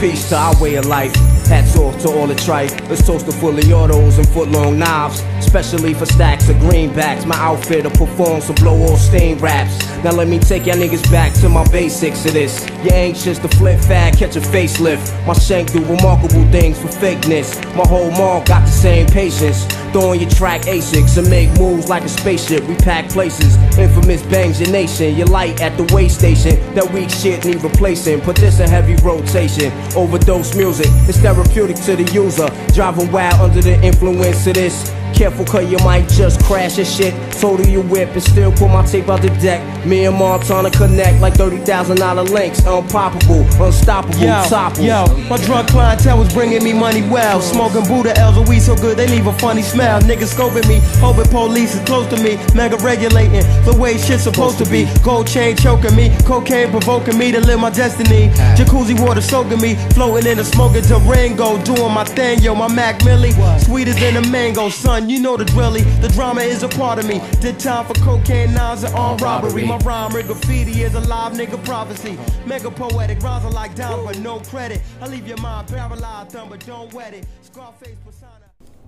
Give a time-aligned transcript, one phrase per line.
[0.00, 1.14] peace to our way of life.
[1.46, 2.72] Hats off to all the trife.
[2.88, 5.20] Let's toast to fully autos and footlong knives.
[5.38, 7.26] Especially for stacks of greenbacks.
[7.26, 9.78] My outfit to perform some blow all stain raps.
[10.02, 12.66] Now let me take y'all niggas back to my basics of this.
[12.82, 15.26] You anxious to flip fat, catch a facelift.
[15.26, 17.56] My shank do remarkable things for fakeness.
[17.76, 19.66] My whole mall got the same patience.
[19.92, 22.62] Throwing your track Asics and make moves like a spaceship.
[22.64, 23.56] We pack places.
[23.78, 25.16] Infamous bangs your nation.
[25.16, 26.56] Your light at the way station.
[26.74, 28.20] That weak shit need replacing.
[28.20, 29.72] Put this in heavy rotation.
[29.96, 30.88] Overdose music.
[31.08, 32.48] It's therapeutic to the user.
[32.72, 34.99] Driving wild under the influence of this.
[35.14, 37.14] Careful, cause you might just crash your shit.
[37.40, 39.60] Total your whip and still pull my tape out the deck.
[39.86, 42.60] Me and Montana connect like $30,000 links.
[42.62, 47.40] Unpoppable, unstoppable, Yo, yo, my drug clientele was bringing me money well.
[47.40, 50.00] Smoking Buddha L's and weed so good they leave a funny smell.
[50.02, 52.38] Niggas scoping me, hoping police is close to me.
[52.54, 54.86] Mega regulating the way shit's supposed to be.
[55.02, 58.28] Gold chain choking me, cocaine provoking me to live my destiny.
[58.56, 62.54] Jacuzzi water soaking me, floating in the smoking Durango, doing my thing, yo.
[62.54, 64.99] My Mac Millie, sweeter than a mango, son.
[65.08, 67.20] You know the drilly, the drama is a part of me.
[67.40, 69.64] Did time for cocaine, nines and armed robbery.
[69.64, 72.18] My rhyme graffiti is a live nigga prophecy.
[72.46, 74.82] Mega poetic, rhymes are like down, but no credit.
[75.00, 77.26] I leave your mind paralyzed, thumb, but don't wet it.
[77.42, 78.30] Scarface persona.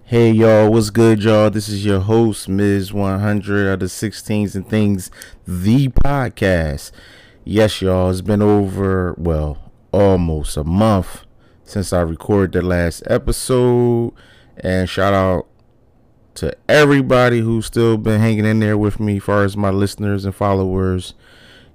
[0.04, 1.50] Hey y'all, what's good, y'all?
[1.50, 2.92] This is your host, Ms.
[2.92, 5.10] 100 of the 16s and Things,
[5.46, 6.92] the podcast.
[7.44, 11.24] Yes, y'all, it's been over, well, almost a month
[11.64, 14.12] since I recorded the last episode.
[14.58, 15.48] And shout out
[16.34, 20.24] to everybody who's still been hanging in there with me, as far as my listeners
[20.24, 21.14] and followers.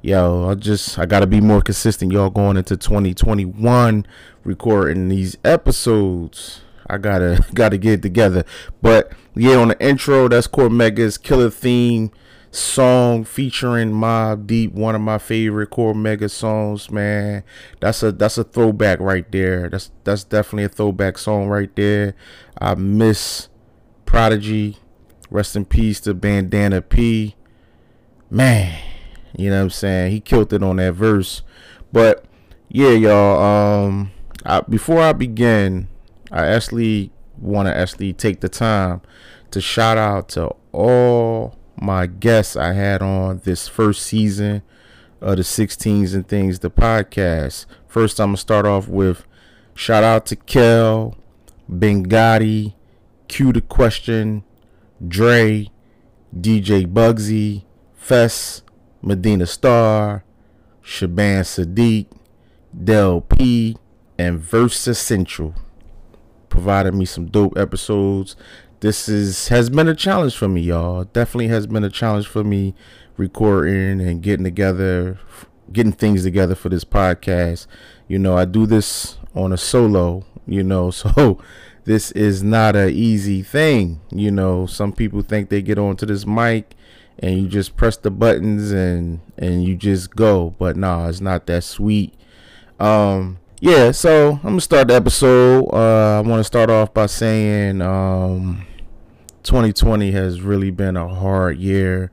[0.02, 4.06] Yo, I just I gotta be more consistent, y'all, going into 2021,
[4.44, 6.62] recording these episodes.
[6.88, 8.46] I gotta gotta get it together.
[8.82, 12.12] But yeah, on the intro, that's Cormega's killer theme
[12.52, 17.44] song featuring Mobb Deep, one of my favorite Cormega songs, man.
[17.80, 19.70] That's a that's a throwback right there.
[19.70, 22.16] That's that's definitely a throwback song right there.
[22.60, 23.50] I miss
[24.08, 24.78] Prodigy.
[25.30, 27.36] Rest in peace to Bandana P.
[28.32, 28.82] Man,
[29.38, 30.12] you know what I'm saying?
[30.12, 31.44] He killed it on that verse.
[31.92, 32.26] But
[32.70, 34.12] yeah, y'all, um
[34.46, 35.90] I, before I begin,
[36.32, 39.02] I actually want to actually take the time
[39.52, 44.64] to shout out to all my guests I had on this first season
[45.20, 47.66] of the 16s and Things, the podcast.
[47.88, 49.26] First, I'm going to start off with
[49.74, 51.16] shout out to Kel,
[51.70, 52.74] Bengati,
[53.28, 54.44] Q the Question,
[55.06, 55.70] Dre,
[56.36, 57.64] DJ Bugsy,
[57.96, 58.62] Fess,
[59.02, 60.24] Medina Star,
[60.82, 62.08] Shaban Sadiq,
[62.84, 63.78] Del P,
[64.18, 65.54] and Versa Central
[66.50, 68.36] provided me some dope episodes.
[68.80, 71.04] This is has been a challenge for me, y'all.
[71.04, 72.74] Definitely has been a challenge for me
[73.16, 75.20] recording and getting together,
[75.72, 77.68] getting things together for this podcast.
[78.08, 81.40] You know, I do this on a solo, you know, so
[81.88, 84.02] this is not a easy thing.
[84.12, 86.76] You know, some people think they get onto this mic
[87.18, 91.48] and you just press the buttons and and you just go, but nah, it's not
[91.48, 92.14] that sweet.
[92.78, 95.70] Um yeah, so I'm gonna start the episode.
[95.74, 98.68] Uh, I want to start off by saying um,
[99.44, 102.12] 2020 has really been a hard year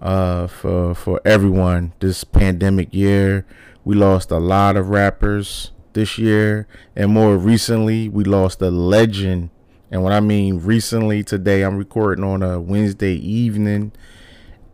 [0.00, 1.92] uh, for for everyone.
[2.00, 3.46] This pandemic year,
[3.84, 6.66] we lost a lot of rappers this year,
[6.96, 9.50] and more recently, we lost a legend.
[9.90, 13.92] And what I mean recently, today I'm recording on a Wednesday evening,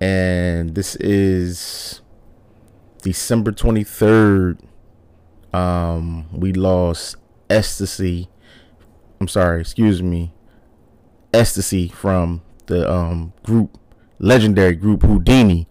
[0.00, 2.00] and this is
[3.02, 4.58] December 23rd
[5.52, 7.16] um, we lost
[7.48, 8.28] ecstasy.
[9.20, 10.32] I'm sorry, excuse me,
[11.32, 13.78] ecstasy from the um, group,
[14.18, 15.66] legendary group Whodini.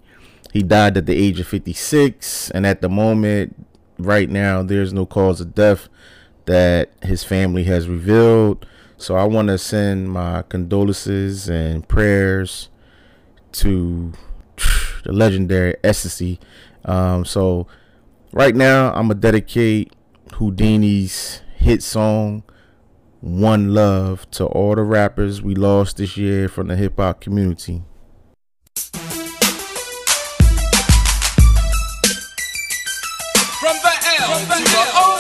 [0.51, 3.66] He died at the age of 56, and at the moment,
[3.97, 5.89] right now, there's no cause of death
[6.45, 8.65] that his family has revealed.
[8.97, 12.69] So I want to send my condolences and prayers
[13.53, 14.13] to
[15.03, 16.39] the legendary ecstasy.
[16.85, 17.67] Um, so
[18.31, 19.94] right now I'm gonna dedicate
[20.29, 22.43] Whodini's hit song
[23.21, 27.83] One Love to all the rappers we lost this year from the hip hop community.
[34.57, 35.16] To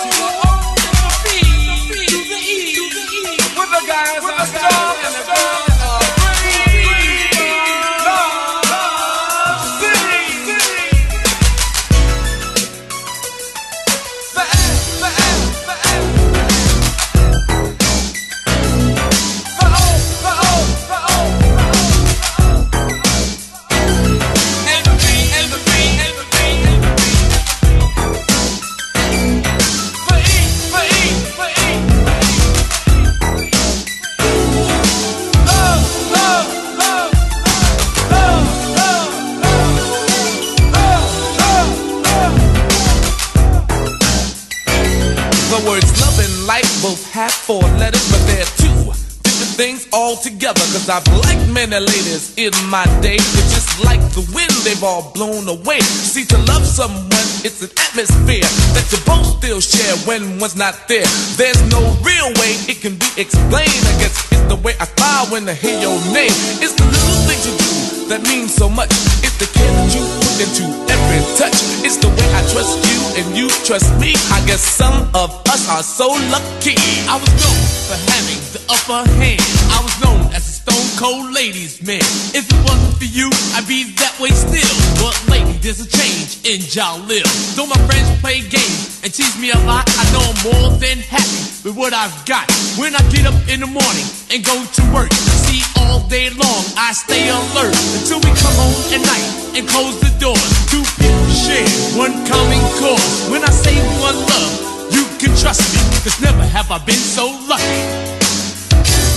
[49.57, 50.61] things altogether.
[50.69, 55.11] Cause I've liked many ladies in my day, but just like the wind, they've all
[55.11, 55.81] blown away.
[55.81, 58.45] See, to love someone, it's an atmosphere
[58.77, 61.09] that you both still share when one's not there.
[61.41, 63.81] There's no real way it can be explained.
[63.89, 66.37] I guess it's the way I smile when I hear your name.
[66.61, 67.66] It's the little things you do
[68.07, 68.89] that means so much.
[69.23, 71.55] It's the care that you put into every touch.
[71.83, 74.15] It's the way I trust you and you trust me.
[74.31, 76.79] I guess some of us are so lucky.
[77.11, 79.43] I was known for having the upper hand.
[79.71, 82.01] I was known as stone cold ladies man.
[82.33, 84.75] If it wasn't for you, I'd be that way still.
[85.01, 87.25] But lately there's a change in Jalil.
[87.55, 90.99] Though my friends play games and tease me a lot, I know I'm more than
[90.99, 92.49] happy with what I've got.
[92.77, 95.11] When I get up in the morning and go to work,
[95.45, 99.27] see all day long I stay alert until we come home at night
[99.57, 100.49] and close the doors.
[100.69, 103.29] Two people share one common cause.
[103.29, 104.53] When I say one love,
[104.93, 107.81] you can trust me, cause never have I been so lucky.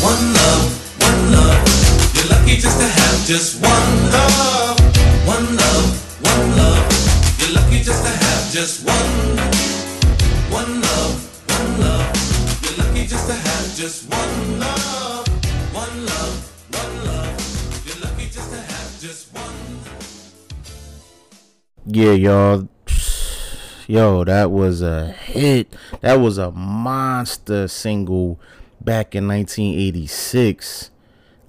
[0.00, 2.14] One love, one love.
[2.14, 4.78] You're lucky just to have just one love.
[5.26, 5.90] One love,
[6.22, 6.84] one love.
[7.38, 9.12] You're lucky just to have just one.
[10.50, 11.16] One love,
[11.48, 12.08] one love.
[12.62, 15.26] You're lucky just to have just one love.
[15.74, 16.46] One love.
[21.92, 22.68] Yeah, y'all.
[23.88, 25.74] Yo, that was a hit.
[26.02, 28.38] That was a monster single
[28.80, 30.90] back in 1986.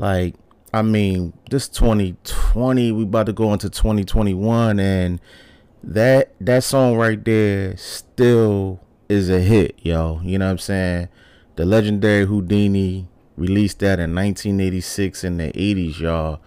[0.01, 0.33] Like,
[0.73, 5.21] I mean, this 2020, we about to go into 2021 and
[5.83, 10.19] that that song right there still is a hit, yo.
[10.23, 11.09] You know what I'm saying?
[11.55, 13.05] The legendary Whodini
[13.37, 16.39] released that in 1986 in the 80s, y'all.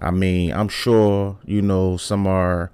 [0.00, 2.72] I mean, I'm sure, you know, some are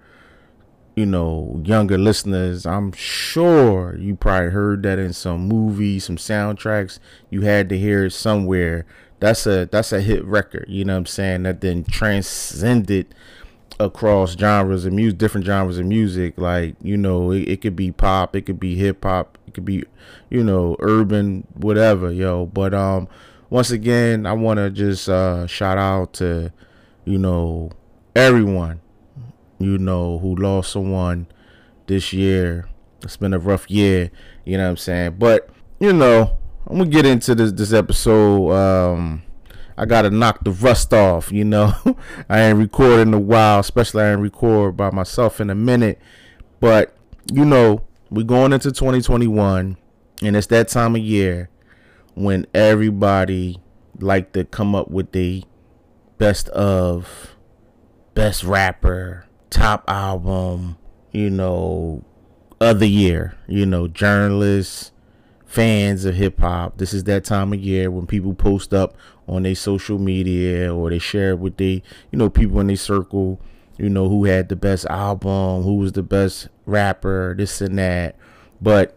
[0.95, 6.99] you know, younger listeners, I'm sure you probably heard that in some movies, some soundtracks.
[7.31, 8.85] You had to hear it somewhere.
[9.21, 11.43] That's a that's a hit record, you know what I'm saying?
[11.45, 13.15] That then transcended
[13.79, 16.37] across genres of music, different genres of music.
[16.37, 19.65] Like, you know, it, it could be pop, it could be hip hop, it could
[19.65, 19.85] be,
[20.31, 22.47] you know, urban, whatever, yo.
[22.47, 23.09] But um
[23.51, 26.53] once again, I wanna just uh shout out to,
[27.05, 27.71] you know,
[28.17, 28.81] everyone
[29.61, 31.27] you know, who lost someone
[31.87, 32.67] this year.
[33.03, 34.11] It's been a rough year,
[34.45, 35.17] you know what I'm saying?
[35.19, 38.53] But, you know, I'm gonna get into this this episode.
[38.53, 39.23] Um
[39.77, 41.73] I gotta knock the rust off, you know.
[42.29, 45.99] I ain't recorded in a while, especially I ain't record by myself in a minute.
[46.61, 46.95] But,
[47.33, 49.79] you know, we're going into 2021
[50.23, 51.49] and it's that time of year
[52.15, 53.59] when everybody
[53.99, 55.45] like to come up with the
[56.19, 57.37] best of
[58.15, 60.77] best rapper, top album,
[61.11, 62.05] you know,
[62.61, 63.35] of the year.
[63.49, 64.93] You know, journalists,
[65.51, 66.79] fans of hip hop.
[66.79, 68.95] This is that time of year when people post up
[69.27, 71.83] on their social media or they share it with they,
[72.13, 73.41] you know, people in their circle,
[73.77, 78.15] you know, who had the best album, who was the best rapper, this and that.
[78.61, 78.97] But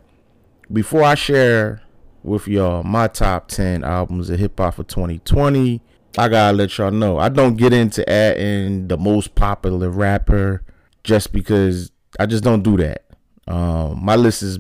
[0.71, 1.81] before I share
[2.21, 5.81] with y'all my top 10 albums of hip hop for 2020,
[6.19, 10.61] I gotta let y'all know I don't get into adding the most popular rapper
[11.03, 13.05] just because I just don't do that.
[13.47, 14.59] Um, my list is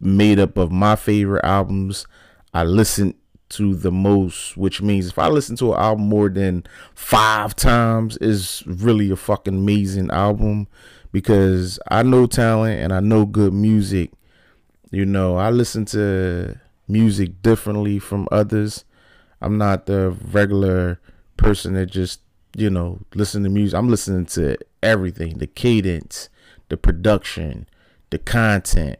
[0.00, 2.06] made up of my favorite albums.
[2.52, 3.14] I listen
[3.50, 6.64] to the most, which means if I listen to an album more than
[6.94, 10.68] five times, is really a fucking amazing album
[11.12, 14.12] because I know talent and I know good music.
[14.90, 18.84] You know, I listen to music differently from others.
[19.40, 21.00] I'm not the regular
[21.36, 22.20] person that just,
[22.56, 23.76] you know, listen to music.
[23.78, 26.28] I'm listening to everything, the cadence,
[26.68, 27.66] the production,
[28.10, 28.98] the content.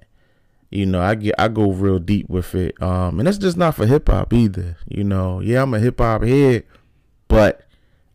[0.71, 2.81] You know, I get I go real deep with it.
[2.83, 4.77] Um and that's just not for hip hop either.
[4.89, 6.65] You know, yeah, I'm a hip hop head,
[7.29, 7.67] but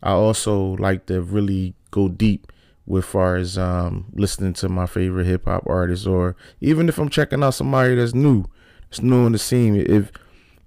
[0.01, 2.51] I also like to really go deep
[2.85, 7.09] with far as um listening to my favorite hip hop artists or even if I'm
[7.09, 8.45] checking out somebody that's new,
[8.89, 9.75] it's new in the scene.
[9.75, 10.11] If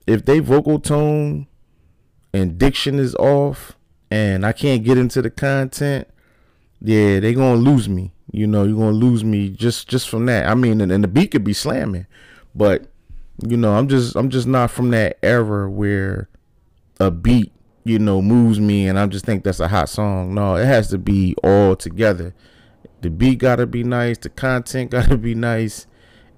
[0.07, 1.47] if they vocal tone
[2.33, 3.77] and diction is off
[4.11, 6.09] and I can't get into the content,
[6.81, 8.13] yeah, they gonna lose me.
[8.31, 10.47] You know, you're gonna lose me just just from that.
[10.47, 12.07] I mean, and, and the beat could be slamming,
[12.55, 12.87] but
[13.47, 16.29] you know, I'm just I'm just not from that era where
[17.01, 17.53] a beat,
[17.85, 20.35] you know, moves me and I just think that's a hot song.
[20.35, 22.35] No, it has to be all together.
[23.01, 25.87] The beat gotta be nice, the content gotta be nice,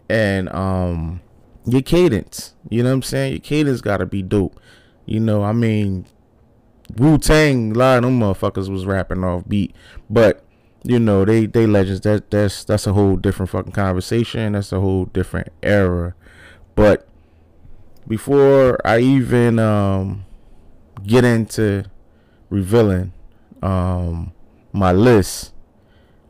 [0.08, 1.20] and um
[1.66, 2.54] your cadence.
[2.68, 3.32] You know what I'm saying?
[3.32, 4.60] Your cadence gotta be dope.
[5.06, 6.06] You know, I mean,
[6.96, 9.74] Wu Tang, a lot of them motherfuckers was rapping off beat,
[10.08, 10.44] but
[10.82, 12.00] you know they they legends.
[12.02, 14.52] That that's that's a whole different fucking conversation.
[14.52, 16.14] That's a whole different era.
[16.74, 17.06] But
[18.06, 20.24] before I even um,
[21.06, 21.84] get into
[22.48, 23.12] revealing
[23.62, 24.32] um,
[24.72, 25.52] my list,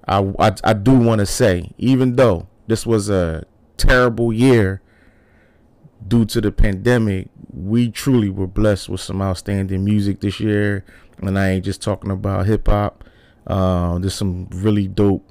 [0.07, 3.45] I, I, I do want to say, even though this was a
[3.77, 4.83] terrible year
[6.07, 10.85] due to the pandemic, we truly were blessed with some outstanding music this year.
[11.19, 13.05] And I ain't just talking about hip hop.
[13.47, 15.29] Uh, there's some really dope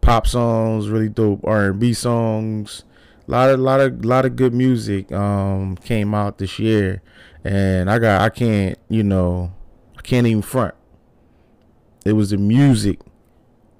[0.00, 2.84] pop songs, really dope R and B songs.
[3.26, 7.02] A lot of lot of lot of good music um, came out this year,
[7.44, 9.52] and I got I can't you know
[9.96, 10.74] I can't even front.
[12.04, 13.00] It was the music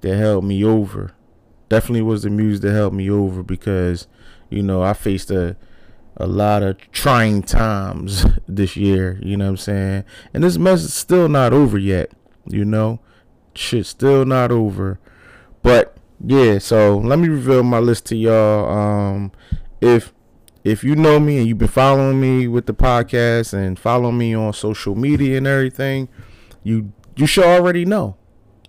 [0.01, 1.13] that held me over.
[1.69, 4.07] Definitely was the music that helped me over because
[4.49, 5.57] you know I faced a
[6.17, 10.03] a lot of trying times this year, you know what I'm saying?
[10.33, 12.11] And this mess is still not over yet,
[12.45, 12.99] you know?
[13.55, 14.99] Shit's still not over.
[15.61, 18.69] But yeah, so let me reveal my list to y'all.
[18.69, 19.31] Um
[19.79, 20.13] if
[20.63, 24.35] if you know me and you've been following me with the podcast and following me
[24.35, 26.07] on social media and everything,
[26.63, 28.15] you you should already know.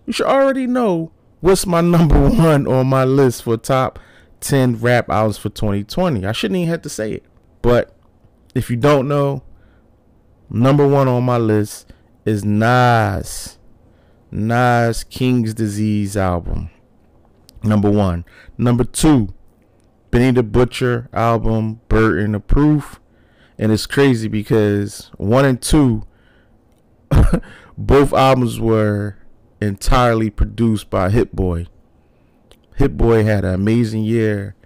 [0.06, 3.98] You should already know what's my number one on my list for top
[4.40, 6.26] 10 rap albums for 2020.
[6.26, 7.24] I shouldn't even have to say it.
[7.60, 7.94] But
[8.54, 9.42] if you don't know,
[10.50, 11.92] number one on my list
[12.24, 13.58] is Nas.
[14.32, 16.70] Nas King's Disease album.
[17.62, 18.24] Number one.
[18.56, 19.34] Number two,
[20.10, 22.98] Benny the Butcher album, Burden of Proof.
[23.58, 26.04] And it's crazy because one and two,
[27.78, 29.18] both albums were
[29.60, 31.66] entirely produced by Hit Boy.
[32.76, 34.56] Hit Boy had an amazing year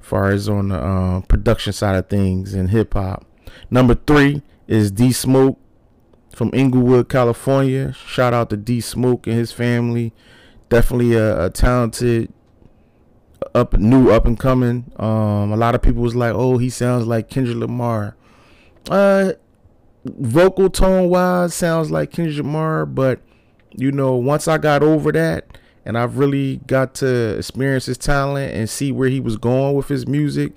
[0.00, 3.24] far as on the um, production side of things in hip hop.
[3.70, 5.58] Number three is D Smoke
[6.36, 7.94] from Inglewood, California.
[7.94, 10.12] Shout out to D Smoke and his family.
[10.68, 12.30] Definitely a, a talented,
[13.54, 14.92] up new up and coming.
[14.96, 18.16] Um, a lot of people was like, "Oh, he sounds like Kendrick Lamar."
[18.90, 19.32] Uh,
[20.04, 23.20] vocal tone wise, sounds like Kendrick Lamar, but
[23.70, 28.52] you know, once I got over that and I've really got to experience his talent
[28.52, 30.52] and see where he was going with his music.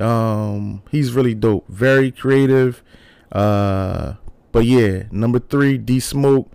[0.00, 2.82] Um, he's really dope, very creative.
[3.30, 4.14] Uh,
[4.52, 6.50] but yeah, number three, D Smoke.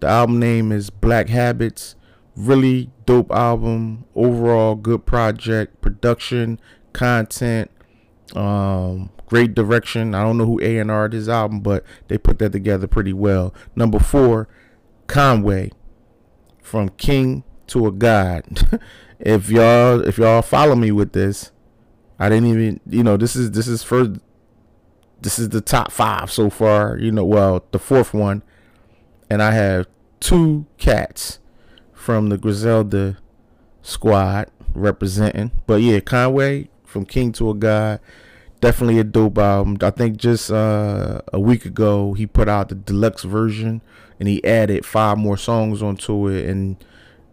[0.00, 1.94] The album name is Black Habits.
[2.36, 4.04] Really dope album.
[4.14, 5.80] Overall, good project.
[5.82, 6.58] Production,
[6.92, 7.70] content,
[8.34, 10.14] um, great direction.
[10.14, 13.12] I don't know who A and R this album, but they put that together pretty
[13.12, 13.54] well.
[13.74, 14.48] Number four,
[15.06, 15.72] Conway
[16.62, 18.80] from King to a god.
[19.18, 21.52] if y'all if y'all follow me with this,
[22.18, 24.20] I didn't even you know this is this is first
[25.22, 26.98] this is the top five so far.
[26.98, 28.42] You know, well the fourth one,
[29.28, 29.86] and I have
[30.20, 31.38] two cats
[31.92, 33.18] from the Griselda
[33.82, 35.52] squad representing.
[35.66, 38.00] But yeah, Conway from King to a God,
[38.60, 39.78] definitely a dope album.
[39.82, 43.80] I think just uh, a week ago he put out the deluxe version
[44.18, 46.76] and he added five more songs onto it and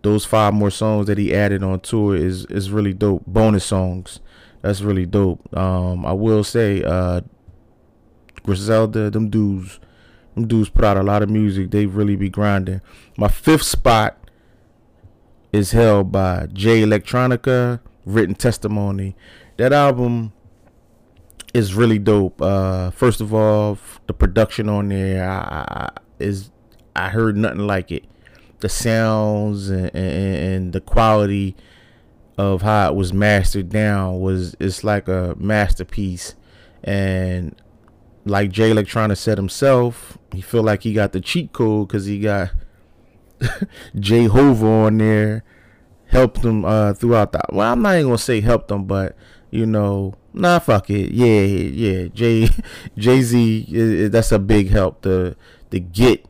[0.04, 3.26] those five more songs that he added onto it is is really dope.
[3.26, 4.20] Bonus songs,
[4.62, 5.56] that's really dope.
[5.56, 7.22] Um, I will say, uh,
[8.48, 9.80] Griselda, them dudes,
[10.34, 11.70] them dudes put out a lot of music.
[11.70, 12.82] They really be grinding.
[13.18, 14.18] My fifth spot
[15.54, 19.16] is held by Jay Electronica, Written Testimony.
[19.58, 20.34] That album
[21.54, 22.42] is really dope.
[22.42, 23.78] Uh, first of all,
[24.08, 26.50] the production on there I, I, is
[26.96, 28.06] I heard nothing like it
[28.60, 31.56] the sounds and, and, and the quality
[32.38, 36.36] of how it was mastered down was it's like a masterpiece
[36.84, 37.56] and
[38.30, 42.20] like Jay Electronica said himself, he feel like he got the cheat code because he
[42.20, 42.52] got
[44.00, 45.44] Jay Hova on there,
[46.08, 47.42] helped him uh, throughout the.
[47.52, 49.16] Well, I'm not even gonna say helped him, but
[49.50, 52.50] you know, nah, fuck it, yeah, yeah, Jay
[52.98, 55.36] Jay Z, that's a big help to
[55.72, 56.26] to get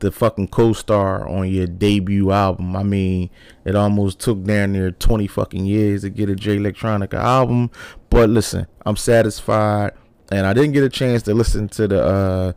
[0.00, 2.76] the fucking co-star on your debut album.
[2.76, 3.30] I mean,
[3.64, 7.70] it almost took down near 20 fucking years to get a Jay Electronica album.
[8.10, 9.92] But listen, I'm satisfied.
[10.32, 12.52] And I didn't get a chance to listen to the uh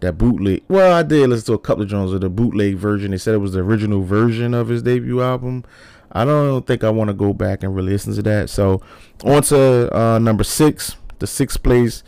[0.00, 0.62] that bootleg.
[0.68, 3.10] Well, I did listen to a couple of songs of the bootleg version.
[3.12, 5.64] They said it was the original version of his debut album.
[6.12, 8.50] I don't think I want to go back and really listen to that.
[8.50, 8.80] So
[9.24, 10.96] on to uh, number six.
[11.18, 12.02] The sixth place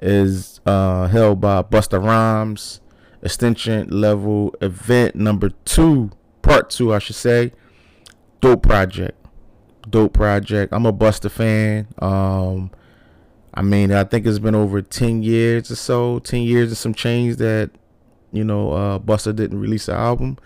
[0.00, 2.80] is uh, held by Busta Rhymes
[3.22, 6.10] Extinction Level Event number two,
[6.42, 7.52] part two, I should say.
[8.40, 9.18] Dope project,
[9.88, 10.72] dope project.
[10.72, 11.88] I'm a Busta fan.
[11.98, 12.70] Um,
[13.54, 16.94] I mean, I think it's been over ten years or so, ten years and some
[16.94, 17.70] change that
[18.32, 20.38] you know uh, Busta didn't release an album.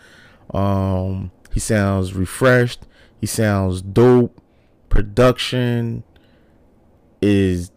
[0.53, 2.87] Um, he sounds refreshed.
[3.21, 4.41] He sounds dope.
[4.91, 6.05] Production
[7.23, 7.71] is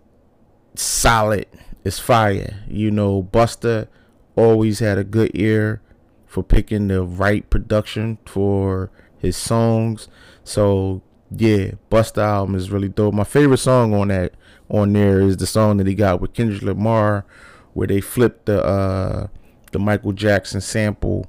[0.76, 1.48] solid.
[1.84, 2.64] It's fire.
[2.68, 3.88] You know, Busta
[4.36, 5.82] always had a good ear
[6.26, 10.08] for picking the right production for his songs.
[10.44, 13.14] So yeah, Busta album is really dope.
[13.14, 14.34] My favorite song on that
[14.72, 17.26] on there is the song that he got with Kendrick Lamar,
[17.74, 19.28] where they flipped the uh
[19.72, 21.28] the Michael Jackson sample.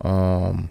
[0.00, 0.70] Um,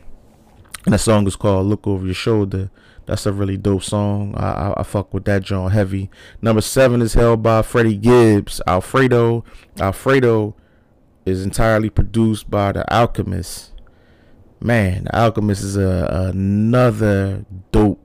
[0.85, 2.69] and the song is called "Look Over Your Shoulder."
[3.05, 4.35] That's a really dope song.
[4.35, 6.09] I, I, I fuck with that John heavy.
[6.41, 8.61] Number seven is held by Freddie Gibbs.
[8.67, 9.43] Alfredo.
[9.79, 10.55] Alfredo
[11.25, 13.73] is entirely produced by The Alchemist.
[14.59, 18.00] Man, The Alchemist is a, another dope,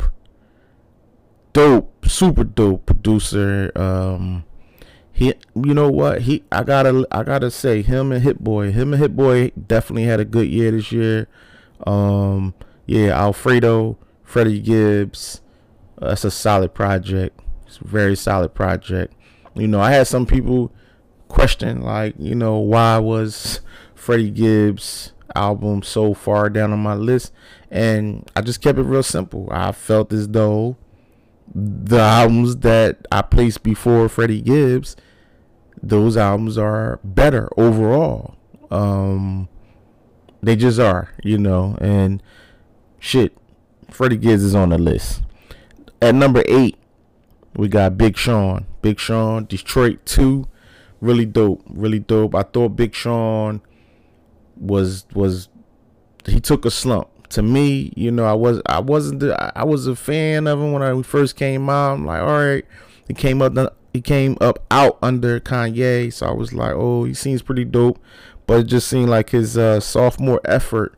[1.56, 3.72] dope, super dope producer.
[3.74, 4.44] Um,
[5.10, 6.22] he, you know what?
[6.22, 10.02] He, I gotta, I gotta say, him and Hit Boy, him and Hit Boy definitely
[10.02, 11.28] had a good year this year.
[11.86, 12.52] Um,
[12.84, 15.40] yeah, Alfredo Freddie Gibbs.
[16.00, 17.40] Uh, that's a solid project.
[17.66, 19.14] It's a very solid project.
[19.54, 20.70] You know, I had some people
[21.28, 23.60] question like, you know, why was
[23.94, 27.32] Freddie Gibbs album so far down on my list?
[27.70, 29.48] And I just kept it real simple.
[29.50, 30.76] I felt as though
[31.54, 34.96] the albums that I placed before Freddie Gibbs,
[35.82, 38.36] those albums are better overall.
[38.70, 39.48] Um,
[40.42, 42.22] they just are, you know, and
[42.98, 43.36] shit.
[43.90, 45.22] Freddie Gibbs is on the list.
[46.02, 46.76] At number eight,
[47.54, 48.66] we got Big Sean.
[48.82, 50.46] Big Sean, Detroit 2.
[51.00, 51.62] Really dope.
[51.68, 52.34] Really dope.
[52.34, 53.62] I thought Big Sean
[54.56, 55.48] was was
[56.26, 57.08] he took a slump.
[57.30, 60.72] To me, you know, I was I wasn't the, I was a fan of him
[60.72, 61.94] when I first came out.
[61.94, 62.64] I'm like, all right.
[63.08, 67.14] He came up he came up out under Kanye, so I was like, oh, he
[67.14, 67.98] seems pretty dope.
[68.46, 70.96] But it just seemed like his uh, sophomore effort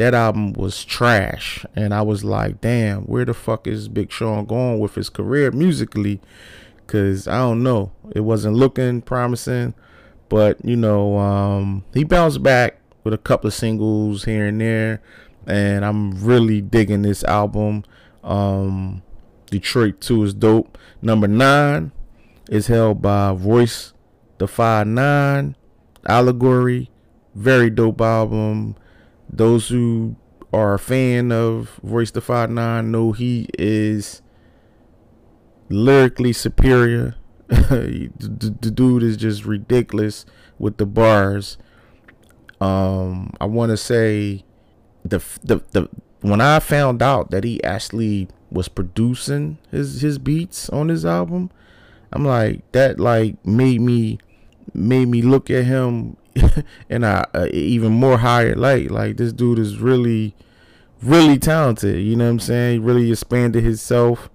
[0.00, 1.64] that album was trash.
[1.76, 5.50] And I was like, damn, where the fuck is Big Sean going with his career
[5.50, 6.22] musically?
[6.78, 7.92] Because I don't know.
[8.14, 9.74] It wasn't looking promising.
[10.30, 15.02] But, you know, um, he bounced back with a couple of singles here and there.
[15.50, 17.84] And I'm really digging this album.
[18.22, 19.02] Um,
[19.46, 20.78] Detroit 2 is dope.
[21.02, 21.90] Number 9
[22.48, 23.92] is held by Royce
[24.38, 25.56] the Five Nine
[26.06, 26.90] Allegory.
[27.34, 28.76] Very dope album.
[29.28, 30.16] Those who
[30.52, 34.22] are a fan of Royce the Five Nine know he is
[35.68, 37.16] lyrically superior.
[37.48, 38.10] the,
[38.60, 40.24] the, dude is just ridiculous
[40.58, 41.58] with the bars.
[42.60, 44.44] Um, I want to say
[45.04, 45.88] the the the
[46.20, 51.50] when I found out that he actually was producing his his beats on his album,
[52.12, 54.18] I'm like that like made me
[54.74, 56.16] made me look at him
[56.88, 58.90] in a, a, even more higher light.
[58.90, 60.34] Like this dude is really,
[61.02, 62.02] really talented.
[62.02, 62.72] You know what I'm saying?
[62.72, 64.30] He really expanded himself.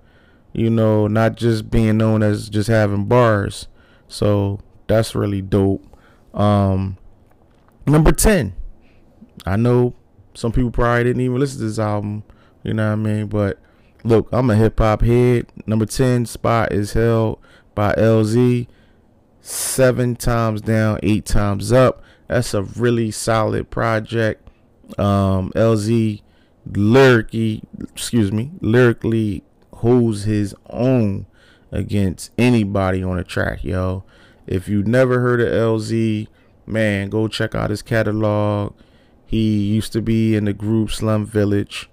[0.54, 3.67] You know, not just being known as just having bars.
[4.08, 5.84] So that's really dope.
[6.34, 6.97] Um,
[7.86, 8.54] number ten.
[9.45, 9.93] I know
[10.36, 12.24] some people probably didn't even listen to this album.
[12.63, 13.28] You know what I mean?
[13.28, 13.60] But
[14.04, 15.48] look, I'm a hip hop head.
[15.65, 17.39] Number ten spot is held
[17.74, 18.67] by Elzhi
[19.41, 22.04] seven times down, eight times up.
[22.28, 24.48] That's a really solid project.
[24.98, 26.21] Um, Elzhi
[26.65, 29.43] lyrically, excuse me, lyrically
[29.74, 31.28] holds his own
[31.71, 34.04] against anybody on the track, yo.
[34.48, 36.28] If you never heard of Elzhi,
[36.65, 38.74] man, go check out his catalog.
[39.25, 41.89] He used to be in the group Slum Village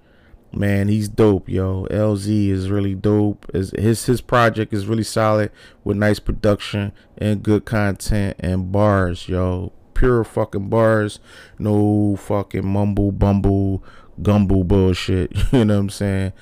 [0.54, 1.86] man, he's dope, yo.
[1.90, 3.50] Elzhi is really dope.
[3.52, 3.72] His
[4.06, 5.50] his project is really solid
[5.84, 9.72] with nice production and good content and bars, yo.
[9.94, 11.20] Pure fucking bars,
[11.58, 13.82] no fucking mumble bumble
[14.20, 15.32] gumble bullshit.
[15.52, 16.32] You know what I'm saying?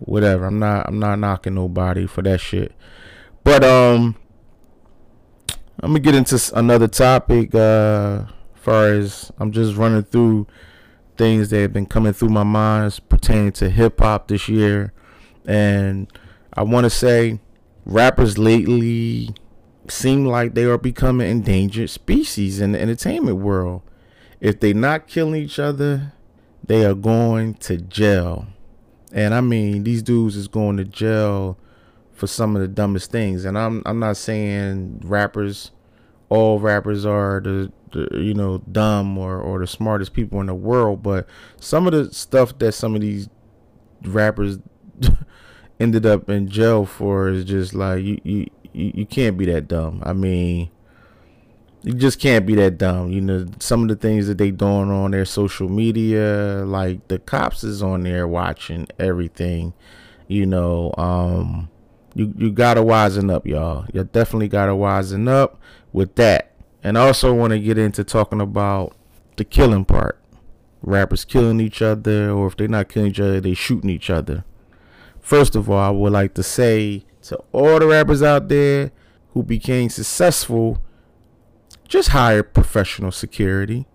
[0.00, 0.46] Whatever.
[0.46, 2.72] I'm not I'm not knocking nobody for that shit.
[3.44, 4.16] But um
[5.80, 7.54] I'm gonna get into another topic.
[7.54, 8.24] Uh,
[8.68, 10.46] far as I'm just running through
[11.16, 14.92] things that have been coming through my mind pertaining to hip hop this year.
[15.46, 16.12] And
[16.52, 17.40] I want to say
[17.86, 19.30] rappers lately
[19.88, 23.80] seem like they are becoming endangered species in the entertainment world.
[24.38, 26.12] If they're not killing each other,
[26.62, 28.48] they are going to jail.
[29.14, 31.56] And I mean, these dudes is going to jail
[32.12, 33.46] for some of the dumbest things.
[33.46, 35.70] And I'm I'm not saying rappers
[36.28, 40.54] all rappers are the the, you know dumb or or the smartest people in the
[40.54, 41.26] world but
[41.58, 43.28] some of the stuff that some of these
[44.02, 44.58] rappers
[45.80, 50.02] ended up in jail for is just like you you you can't be that dumb.
[50.04, 50.70] I mean
[51.82, 53.10] you just can't be that dumb.
[53.10, 57.18] You know some of the things that they doing on their social media like the
[57.18, 59.72] cops is on there watching everything
[60.26, 61.68] you know um
[62.14, 63.86] you you gotta wisen up, y'all.
[63.92, 65.60] You definitely gotta wisen up
[65.92, 66.52] with that.
[66.82, 68.96] And I also want to get into talking about
[69.36, 70.20] the killing part.
[70.80, 74.44] Rappers killing each other, or if they're not killing each other, they shooting each other.
[75.20, 78.92] First of all, I would like to say to all the rappers out there
[79.32, 80.80] who became successful,
[81.86, 83.86] just hire professional security.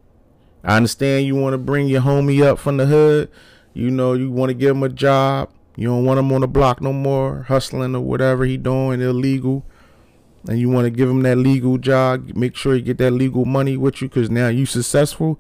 [0.64, 3.30] I understand you want to bring your homie up from the hood.
[3.74, 5.52] You know, you want to give him a job.
[5.76, 9.66] You don't want him on the block no more, hustling or whatever he doing illegal.
[10.48, 12.32] And you want to give him that legal job.
[12.36, 15.40] Make sure you get that legal money with you because now you successful.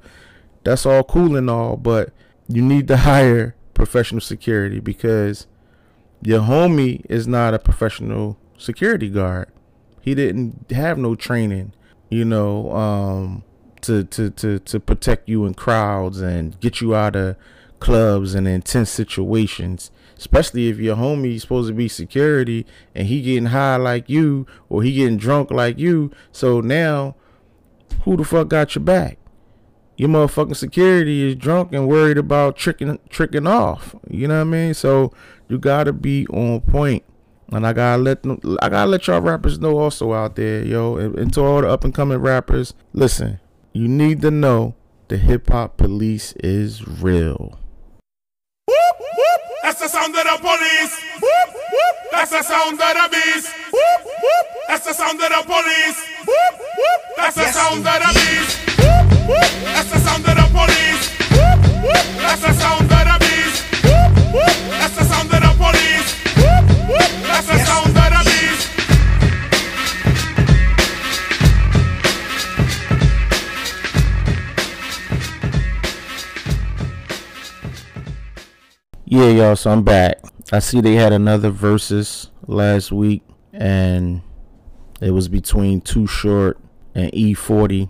[0.63, 2.13] That's all cool and all, but
[2.47, 5.47] you need to hire professional security because
[6.21, 9.49] your homie is not a professional security guard.
[10.01, 11.73] He didn't have no training,
[12.09, 13.43] you know, um,
[13.81, 17.35] to, to, to, to protect you in crowds and get you out of
[17.79, 19.91] clubs and intense situations.
[20.17, 24.84] Especially if your homie supposed to be security and he getting high like you or
[24.84, 26.12] he getting drunk like you.
[26.32, 27.15] So now
[28.04, 29.17] who the fuck got your back?
[29.95, 33.95] Your motherfucking security is drunk and worried about tricking tricking off.
[34.10, 34.73] You know what I mean?
[34.73, 35.12] So
[35.47, 37.04] you gotta be on point.
[37.52, 40.95] And I gotta let them, I gotta let y'all rappers know also out there, yo,
[40.97, 43.39] and to all the up and coming rappers, listen,
[43.73, 44.73] you need to know
[45.10, 47.60] the hip hop police is real.
[49.63, 51.02] That's the sound of the police.
[52.12, 53.49] That's the sound of the beast.
[54.67, 56.12] That's the sound of the police.
[79.23, 80.17] Yeah, y'all, so I'm back.
[80.51, 84.21] I see they had another Verzuz last week, and
[84.99, 86.59] it was between Too Short
[86.93, 87.89] and E40.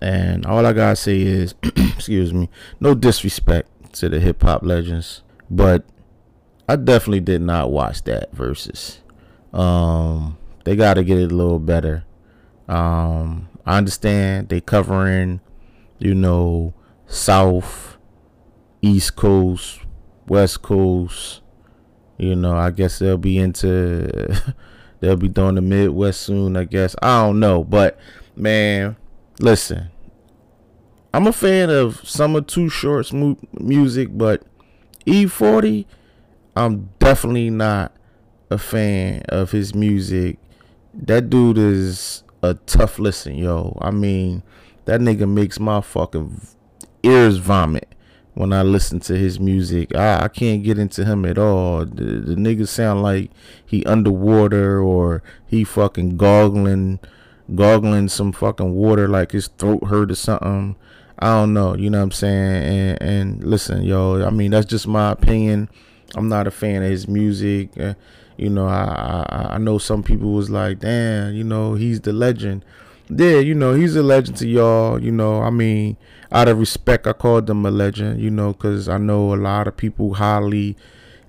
[0.00, 2.48] And all I gotta say is, excuse me,
[2.80, 5.84] no disrespect to the hip hop legends, but
[6.66, 9.00] I definitely did not watch that Verzuz.
[9.52, 12.06] Um, they gotta get it a little better.
[12.68, 15.40] Um, I understand they covering,
[15.98, 16.72] you know,
[17.06, 17.98] South,
[18.80, 19.80] East Coast,
[20.30, 21.42] West Coast.
[22.16, 24.32] You know, I guess they'll be into
[25.00, 26.94] they'll be doing the Midwest soon, I guess.
[27.02, 27.98] I don't know, but
[28.36, 28.96] man,
[29.40, 29.90] listen.
[31.12, 34.44] I'm a fan of some of Too Short's mu- music, but
[35.04, 35.84] E40,
[36.54, 37.92] I'm definitely not
[38.48, 40.38] a fan of his music.
[40.94, 43.76] That dude is a tough listen, yo.
[43.82, 44.44] I mean,
[44.84, 46.40] that nigga makes my fucking
[47.02, 47.92] ears vomit
[48.40, 49.94] when I listen to his music.
[49.94, 51.84] I, I can't get into him at all.
[51.84, 53.30] The, the nigga sound like
[53.66, 57.00] he underwater or he fucking goggling
[57.54, 60.74] goggling some fucking water like his throat hurt or something.
[61.18, 62.62] I don't know, you know what I'm saying?
[62.64, 65.68] And and listen, yo, I mean that's just my opinion.
[66.14, 67.78] I'm not a fan of his music.
[67.78, 67.92] Uh,
[68.38, 72.14] you know, I, I I know some people was like, damn, you know, he's the
[72.14, 72.64] legend.
[73.12, 75.02] Yeah, you know, he's a legend to y'all.
[75.02, 75.96] You know, I mean,
[76.30, 78.20] out of respect, I called him a legend.
[78.20, 80.76] You know, because I know a lot of people highly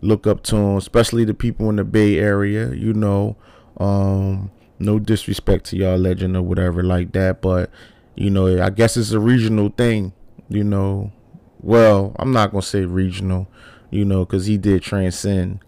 [0.02, 2.72] look up to him, especially the people in the Bay Area.
[2.74, 3.36] You know,
[3.78, 7.72] um, no disrespect to y'all legend or whatever like that, but
[8.16, 10.14] you know, I guess it's a regional thing.
[10.50, 11.12] You know,
[11.62, 13.48] well, I'm not gonna say regional.
[13.90, 15.60] You know, because he did transcend.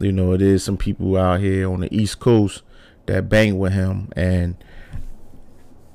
[0.00, 2.62] You know, it is some people out here on the East Coast
[3.06, 4.56] that bang with him, and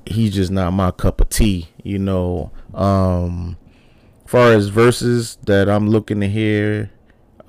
[0.06, 1.68] he's just not my cup of tea.
[1.82, 3.56] You know, um,
[4.26, 6.90] far as verses that I'm looking to hear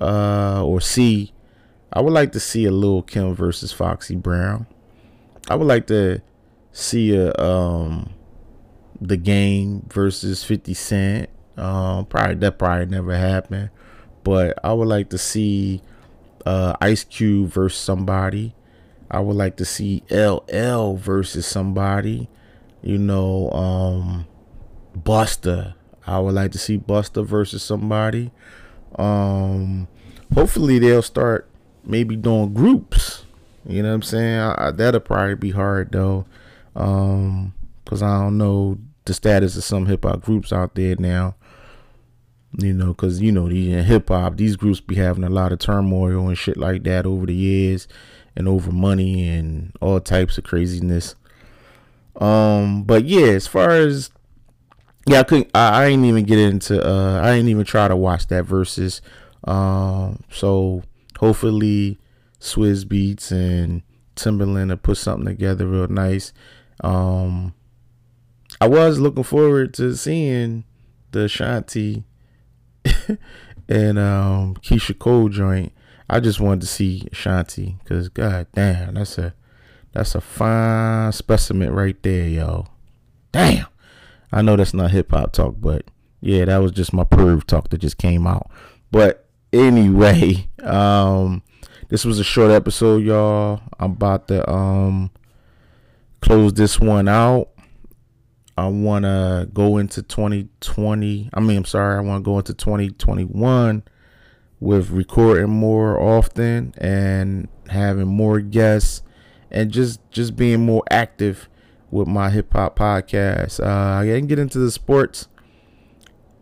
[0.00, 1.32] uh, or see,
[1.92, 4.66] I would like to see a Lil Kim versus Foxy Brown.
[5.48, 6.22] I would like to
[6.72, 8.10] see a um,
[9.00, 11.30] the game versus 50 Cent.
[11.56, 13.70] Um, probably that probably never happened,
[14.24, 15.82] but I would like to see
[16.44, 18.54] uh, Ice Cube versus somebody.
[19.10, 22.28] I would like to see LL versus somebody.
[22.84, 24.26] You know, um,
[24.96, 25.74] Busta.
[26.06, 28.30] I would like to see Busta versus somebody.
[28.96, 29.88] Um,
[30.34, 31.48] hopefully they'll start
[31.82, 33.24] maybe doing groups.
[33.66, 34.38] You know what I'm saying?
[34.38, 36.26] I, I, that'll probably be hard though,
[36.76, 37.54] um,
[37.86, 41.36] cause I don't know the status of some hip hop groups out there now.
[42.58, 45.58] You know, cause you know these hip hop, these groups be having a lot of
[45.58, 47.88] turmoil and shit like that over the years,
[48.36, 51.14] and over money and all types of craziness.
[52.20, 54.10] Um, but yeah, as far as
[55.06, 55.50] yeah, I couldn't.
[55.54, 56.84] I, I ain't even get into.
[56.84, 59.00] Uh, I ain't even try to watch that Verzuz.
[59.44, 60.82] Um, so
[61.18, 61.98] hopefully
[62.40, 63.82] Swizz Beatz and
[64.16, 66.32] Timbaland to put something together real nice.
[66.82, 67.54] Um,
[68.60, 70.64] I was looking forward to seeing
[71.12, 72.04] Ashanti
[73.68, 75.72] and um, Keyshia Cole joint.
[76.08, 79.34] I just wanted to see Shanti because god damn, that's a
[79.94, 82.66] that's a fine specimen right there, yo.
[83.30, 83.66] Damn.
[84.32, 85.84] I know that's not hip hop talk, but
[86.20, 88.50] yeah, that was just my perv talk that just came out.
[88.90, 91.42] But anyway, um,
[91.88, 93.60] this was a short episode, y'all.
[93.78, 95.12] I'm about to um
[96.20, 97.50] close this one out.
[98.58, 101.30] I want to go into 2020.
[101.32, 103.84] I mean, I'm sorry, I want to go into 2021
[104.58, 109.02] with recording more often and having more guests
[109.54, 111.48] and just just being more active
[111.90, 113.64] with my hip hop podcast.
[113.64, 115.28] Uh, I didn't get into the sports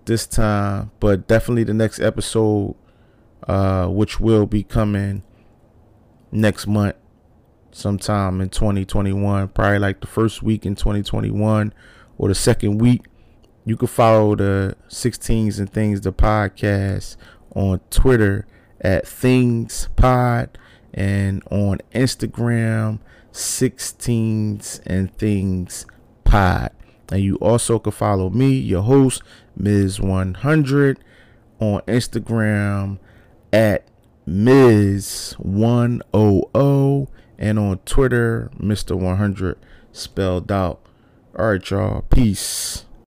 [0.07, 2.75] this time, but definitely the next episode,
[3.47, 5.23] uh, which will be coming
[6.33, 6.97] next month,
[7.71, 11.75] sometime in 2021, probably like the first week in 2021
[12.17, 13.05] or the second week.
[13.67, 17.17] You can follow the 16s and Things, the podcast
[17.55, 18.47] on Twitter
[18.81, 20.59] at Things Pod
[20.95, 22.99] and on Instagram
[23.33, 25.87] 16s and Things
[26.25, 26.71] Pod.
[27.11, 29.23] And you also can follow me, your host,
[29.61, 30.97] Ms100,
[31.61, 32.99] on Instagram
[33.53, 33.87] at
[34.27, 38.97] Ms100 and on Twitter, Mr.
[38.97, 39.59] 100
[39.93, 40.81] spelled out.
[41.39, 42.03] All right, y'all.
[42.03, 42.85] Peace.